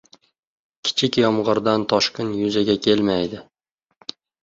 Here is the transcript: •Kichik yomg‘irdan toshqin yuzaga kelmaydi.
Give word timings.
•Kichik 0.87 1.19
yomg‘irdan 1.25 1.87
toshqin 1.93 2.35
yuzaga 2.41 2.79
kelmaydi. 2.89 3.47